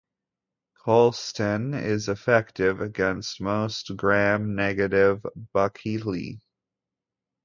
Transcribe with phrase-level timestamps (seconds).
[0.83, 6.41] Colistin is effective against most Gram-negative bacilli.